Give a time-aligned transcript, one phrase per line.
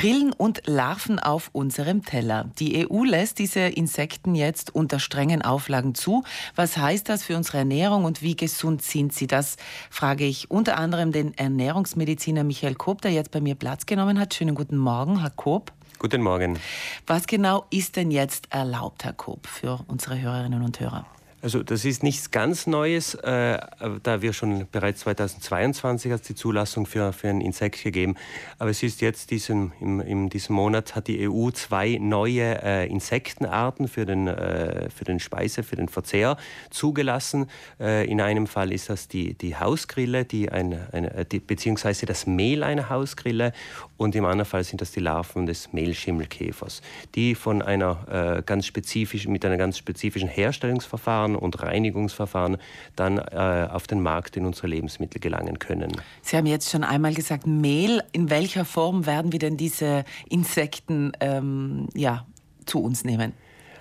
[0.00, 2.48] Grillen und Larven auf unserem Teller.
[2.58, 6.24] Die EU lässt diese Insekten jetzt unter strengen Auflagen zu.
[6.56, 9.26] Was heißt das für unsere Ernährung und wie gesund sind sie?
[9.26, 9.58] Das
[9.90, 14.32] frage ich unter anderem den Ernährungsmediziner Michael Koop, der jetzt bei mir Platz genommen hat.
[14.32, 15.70] Schönen guten Morgen, Herr Koop.
[15.98, 16.58] Guten Morgen.
[17.06, 21.04] Was genau ist denn jetzt erlaubt, Herr Koop, für unsere Hörerinnen und Hörer?
[21.42, 23.58] Also das ist nichts ganz Neues, äh,
[24.02, 28.16] da wir schon bereits 2022 hat die Zulassung für, für ein Insekt gegeben.
[28.58, 32.86] Aber es ist jetzt diesen, im, in diesem Monat hat die EU zwei neue äh,
[32.88, 36.36] Insektenarten für den, äh, für den Speise, für den Verzehr
[36.68, 37.46] zugelassen.
[37.80, 42.26] Äh, in einem Fall ist das die, die Hausgrille, die eine, eine, die, beziehungsweise das
[42.26, 43.54] Mehl einer Hausgrille
[43.96, 46.82] und im anderen Fall sind das die Larven des Mehlschimmelkäfers,
[47.14, 52.56] die von einer äh, ganz spezifischen, mit einer ganz spezifischen Herstellungsverfahren Verfahren und Reinigungsverfahren
[52.96, 55.92] dann äh, auf den Markt in unsere Lebensmittel gelangen können.
[56.22, 58.02] Sie haben jetzt schon einmal gesagt, Mehl.
[58.12, 62.26] In welcher Form werden wir denn diese Insekten ähm, ja,
[62.66, 63.32] zu uns nehmen?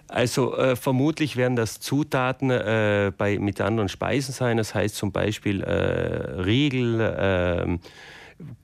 [0.07, 4.57] Also äh, vermutlich werden das Zutaten äh, bei, mit anderen Speisen sein.
[4.57, 7.79] Das heißt zum Beispiel äh, Riegel, ähm,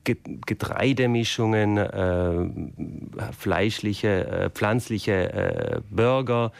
[0.04, 6.50] Getreidemischungen, äh, fleischliche, äh, pflanzliche äh, Burger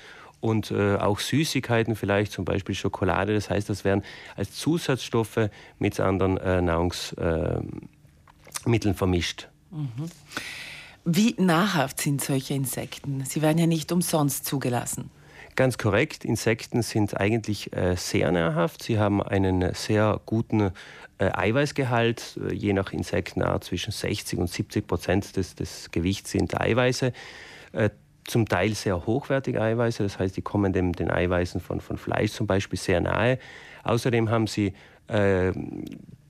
[0.40, 3.34] und äh, auch Süßigkeiten, vielleicht zum Beispiel Schokolade.
[3.34, 4.02] Das heißt, das werden
[4.36, 7.54] als Zusatzstoffe mit anderen äh, Nahrungsmitteln
[8.66, 9.48] äh, vermischt.
[9.70, 10.10] Mhm.
[11.04, 13.24] Wie nahrhaft sind solche Insekten?
[13.24, 15.10] Sie werden ja nicht umsonst zugelassen.
[15.54, 18.82] Ganz korrekt, Insekten sind eigentlich äh, sehr nahrhaft.
[18.82, 20.72] Sie haben einen sehr guten
[21.18, 26.60] äh, Eiweißgehalt, äh, je nach Insektenart zwischen 60 und 70 Prozent des, des Gewichts sind
[26.60, 27.12] Eiweiße.
[28.26, 32.32] Zum Teil sehr hochwertige Eiweiße, das heißt, die kommen dem, den Eiweißen von, von Fleisch
[32.32, 33.38] zum Beispiel sehr nahe.
[33.84, 34.74] Außerdem haben sie
[35.06, 35.52] äh,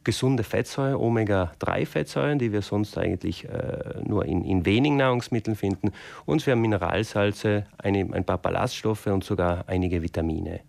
[0.06, 5.90] gesunde Fettsäuren, Omega-3-Fettsäuren, die wir sonst eigentlich äh, nur in, in wenigen Nahrungsmitteln finden.
[6.26, 10.60] Und wir haben Mineralsalze, eine, ein paar Ballaststoffe und sogar einige Vitamine.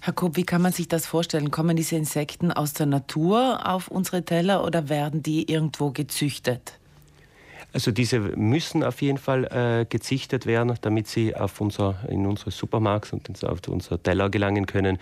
[0.00, 1.50] Herr Kopp, wie kann man sich das vorstellen?
[1.50, 6.78] Kommen diese Insekten aus der Natur auf unsere Teller oder werden die irgendwo gezüchtet?
[7.74, 12.52] Also diese müssen auf jeden Fall äh, gezichtet werden, damit sie auf unser, in unsere
[12.52, 14.98] Supermarkt und auf unser Teller gelangen können.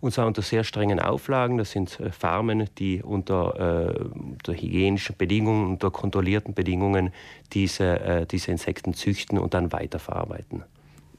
[0.00, 1.58] Und zwar unter sehr strengen Auflagen.
[1.58, 7.10] Das sind äh, Farmen, die unter, äh, unter hygienischen Bedingungen, unter kontrollierten Bedingungen
[7.52, 10.62] diese, äh, diese Insekten züchten und dann weiterverarbeiten.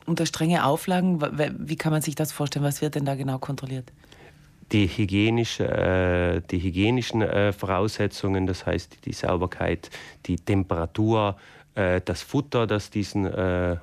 [0.05, 1.21] Unter strenge Auflagen,
[1.59, 2.63] wie kann man sich das vorstellen?
[2.63, 3.91] Was wird denn da genau kontrolliert?
[4.73, 9.89] Die, hygienische, äh, die hygienischen äh, Voraussetzungen, das heißt die Sauberkeit,
[10.25, 11.37] die Temperatur,
[11.75, 13.25] äh, das Futter, das diesen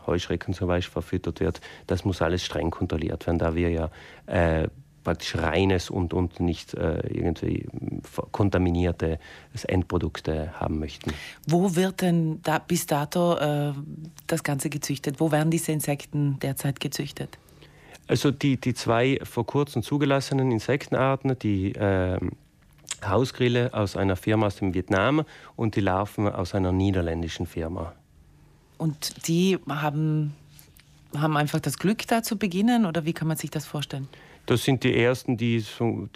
[0.06, 3.90] Heuschrecken zum Beispiel verfüttert wird, das muss alles streng kontrolliert werden, da wir ja
[5.02, 7.66] praktisch reines und, und nicht äh, irgendwie
[8.32, 9.18] kontaminierte
[9.66, 11.12] Endprodukte haben möchten.
[11.46, 13.72] Wo wird denn da bis dato äh,
[14.26, 15.20] das Ganze gezüchtet?
[15.20, 17.38] Wo werden diese Insekten derzeit gezüchtet?
[18.10, 22.18] Also die, die zwei vor kurzem zugelassenen Insektenarten, die äh,
[23.04, 25.22] Hausgrille aus einer Firma aus dem Vietnam
[25.54, 27.92] und die Larven aus einer niederländischen Firma.
[28.78, 30.34] Und die haben,
[31.16, 34.08] haben einfach das Glück, da zu beginnen oder wie kann man sich das vorstellen?
[34.46, 35.64] Das sind die ersten, die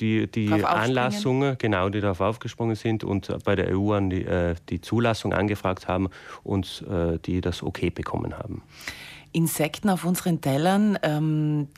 [0.01, 4.57] die, die Anlassungen, genau, die darauf aufgesprungen sind und bei der EU an die, äh,
[4.69, 6.09] die Zulassung angefragt haben
[6.43, 8.63] und äh, die das okay bekommen haben.
[9.35, 10.99] Insekten auf unseren Tellern.
[11.03, 11.69] Ähm,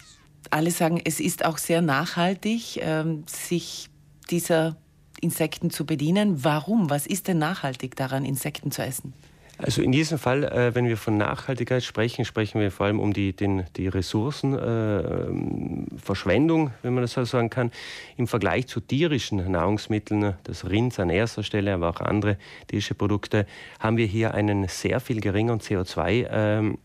[0.51, 3.89] alle sagen, es ist auch sehr nachhaltig, ähm, sich
[4.31, 4.77] dieser
[5.21, 6.45] Insekten zu bedienen.
[6.45, 6.91] Warum?
[6.91, 9.13] Was ist denn nachhaltig daran, Insekten zu essen?
[9.59, 13.15] Also in diesem Fall, äh, wenn wir von Nachhaltigkeit sprechen, sprechen wir vor allem um
[13.15, 17.71] die, den, die Ressourcenverschwendung, äh, wenn man das so sagen kann.
[18.19, 22.37] Im Vergleich zu tierischen Nahrungsmitteln, das Rind an erster Stelle, aber auch andere
[22.67, 23.47] tierische Produkte,
[23.81, 26.77] haben wir hier einen sehr viel geringeren CO2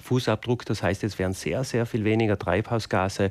[0.00, 0.64] Fußabdruck.
[0.66, 3.30] Das heißt, es werden sehr, sehr viel weniger Treibhausgase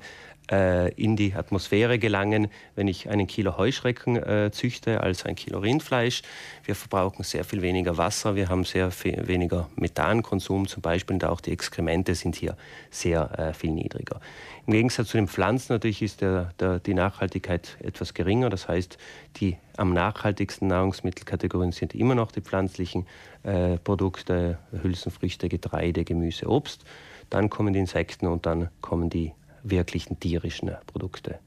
[0.52, 5.60] äh, in die Atmosphäre gelangen, wenn ich einen Kilo Heuschrecken äh, züchte als ein Kilo
[5.60, 6.22] Rindfleisch.
[6.64, 11.26] Wir verbrauchen sehr viel weniger Wasser, wir haben sehr viel weniger Methankonsum zum Beispiel und
[11.26, 12.58] auch die Exkremente sind hier
[12.90, 14.20] sehr äh, viel niedriger.
[14.66, 18.52] Im Gegensatz zu den Pflanzen natürlich ist der, der, die Nachhaltigkeit etwas geringer.
[18.52, 19.00] Das heißt,
[19.38, 23.08] die am nachhaltigsten Nahrungsmittelkategorien sind immer noch die pflanzlichen
[23.42, 26.84] äh, Produkte, Hülsenfrüchte, Getreide, Gemüse, Obst.
[27.32, 29.34] Dann kommen die Insekten und dann kommen die
[29.64, 31.40] wirklichen tierischen Produkte.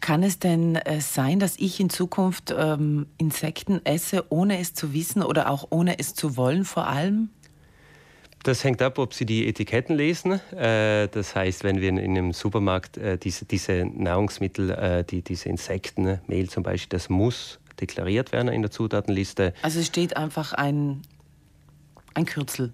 [0.00, 4.92] Kann es denn äh, sein, dass ich in Zukunft ähm, Insekten esse, ohne es zu
[4.92, 7.30] wissen oder auch ohne es zu wollen vor allem?
[8.44, 10.40] Das hängt ab, ob Sie die Etiketten lesen.
[10.52, 16.20] Äh, das heißt, wenn wir in einem Supermarkt äh, diese, diese Nahrungsmittel, die, diese Insekten,
[16.28, 19.52] Mehl zum Beispiel, das muss deklariert werden in der Zutatenliste.
[19.62, 21.02] Also es steht einfach ein
[22.18, 22.72] ein Kürzel.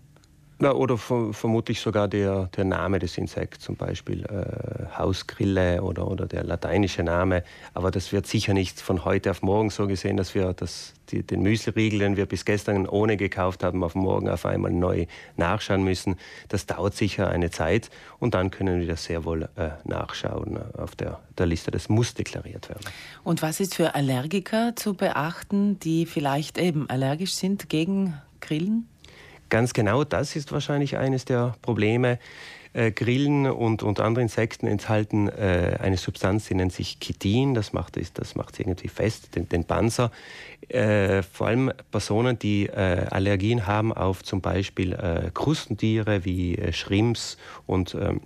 [0.65, 6.25] Na, oder vermutlich sogar der, der Name des Insekts, zum Beispiel äh, Hausgrille oder, oder
[6.25, 7.45] der lateinische Name.
[7.75, 11.23] Aber das wird sicher nicht von heute auf morgen so gesehen, dass wir das, die,
[11.23, 15.05] den Müsliriegel, den wir bis gestern ohne gekauft haben, auf morgen auf einmal neu
[15.37, 16.17] nachschauen müssen.
[16.49, 20.97] Das dauert sicher eine Zeit und dann können wir das sehr wohl äh, nachschauen auf
[20.97, 21.73] der, der Liste.
[21.73, 22.87] Das muss deklariert werden.
[23.23, 28.89] Und was ist für Allergiker zu beachten, die vielleicht eben allergisch sind gegen Grillen?
[29.49, 32.19] Ganz genau das ist wahrscheinlich eines der Probleme.
[32.75, 37.55] Äh, Grillen und, und andere Insekten enthalten äh, eine Substanz, die nennt sich Chitin.
[37.55, 40.11] Das macht das macht irgendwie fest, den, den Panzer.
[40.69, 46.73] Äh, vor allem Personen, die äh, Allergien haben auf zum Beispiel äh, Krustentiere wie äh,
[46.73, 48.23] Schrimps und ähm,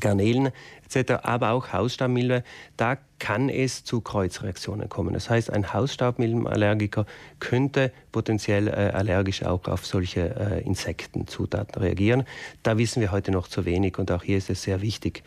[0.00, 0.50] Garnelen
[0.84, 2.44] etc., aber auch Hausstaubmilbe,
[2.76, 5.14] da kann es zu Kreuzreaktionen kommen.
[5.14, 7.06] Das heißt, ein Hausstaubmilbenallergiker
[7.40, 12.24] könnte potenziell äh, allergisch auch auf solche äh, Insektenzutaten reagieren.
[12.62, 15.22] Da wissen wir heute noch zu wenig und auch hier ist es sehr wichtig,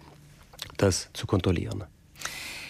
[0.78, 1.86] das zu kontrollieren.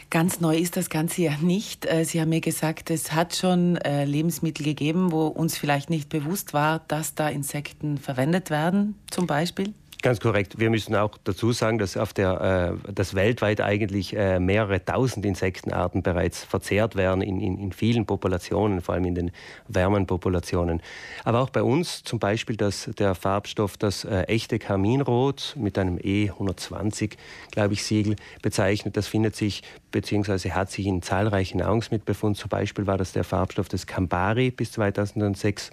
[0.10, 1.86] Ganz neu ist das Ganze ja nicht.
[1.86, 6.08] Äh, Sie haben mir gesagt, es hat schon äh, Lebensmittel gegeben, wo uns vielleicht nicht
[6.08, 9.74] bewusst war, dass da Insekten verwendet werden, zum Beispiel.
[10.04, 10.60] Ganz korrekt.
[10.60, 15.26] Wir müssen auch dazu sagen, dass, auf der, äh, dass weltweit eigentlich äh, mehrere tausend
[15.26, 19.32] Insektenarten bereits verzehrt werden in, in, in, vielen Populationen, vor allem in den
[19.68, 20.82] wärmen Populationen.
[21.24, 25.98] Aber auch bei uns zum Beispiel dass der Farbstoff, das äh, echte Kaminrot mit einem
[25.98, 27.14] E120,
[27.52, 30.52] glaube ich, Siegel bezeichnet, das findet sich bzw.
[30.52, 32.38] hat sich in zahlreichen Nahrungsmitteln befunden.
[32.38, 35.72] Zum Beispiel war das der Farbstoff des Campari bis 2006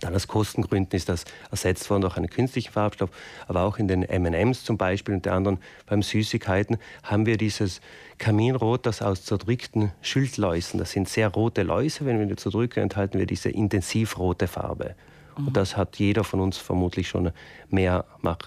[0.00, 3.10] dann aus Kostengründen ist das ersetzt worden durch einen künstlichen Farbstoff.
[3.46, 7.80] Aber auch in den M&M's zum Beispiel und der anderen beim Süßigkeiten haben wir dieses
[8.18, 13.18] Kaminrot, das aus zerdrückten Schildläusen, das sind sehr rote Läuse, wenn wir die zerdrücken, enthalten
[13.18, 14.94] wir diese intensivrote Farbe.
[15.36, 15.52] Und mhm.
[15.52, 17.30] das hat jeder von uns vermutlich schon
[17.68, 18.04] mehr,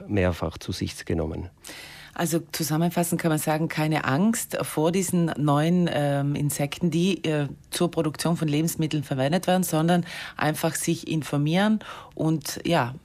[0.08, 1.50] mehrfach zu sich genommen.
[2.14, 7.92] Also zusammenfassend kann man sagen, keine Angst vor diesen neuen ähm, Insekten, die äh, zur
[7.92, 10.06] Produktion von Lebensmitteln verwendet werden, sondern
[10.38, 11.80] einfach sich informieren
[12.16, 12.96] und ja,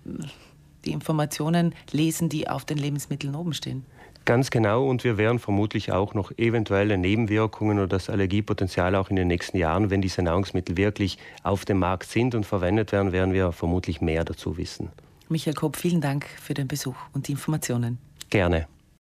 [0.85, 3.85] die Informationen lesen, die auf den Lebensmitteln oben stehen.
[4.25, 9.17] Ganz genau und wir werden vermutlich auch noch eventuelle Nebenwirkungen oder das Allergiepotenzial auch in
[9.17, 13.35] den nächsten Jahren, wenn diese Nahrungsmittel wirklich auf dem Markt sind und verwendet werden, werden
[13.35, 14.89] wir vermutlich mehr dazu wissen.
[15.29, 17.99] Michael Kopp, vielen Dank für den Besuch und die Informationen.
[18.31, 18.67] Gerne.